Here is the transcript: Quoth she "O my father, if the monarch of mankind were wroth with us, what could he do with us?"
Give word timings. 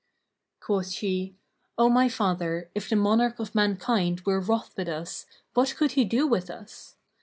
Quoth 0.61 0.89
she 0.89 1.35
"O 1.77 1.87
my 1.87 2.09
father, 2.09 2.71
if 2.73 2.89
the 2.89 2.95
monarch 2.95 3.37
of 3.37 3.53
mankind 3.53 4.21
were 4.25 4.39
wroth 4.39 4.75
with 4.75 4.87
us, 4.89 5.27
what 5.53 5.75
could 5.77 5.91
he 5.91 6.05
do 6.05 6.25
with 6.25 6.49
us?" 6.49 6.95